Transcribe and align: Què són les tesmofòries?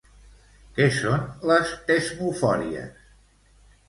Què 0.77 0.85
són 0.95 1.27
les 1.51 1.73
tesmofòries? 1.89 3.05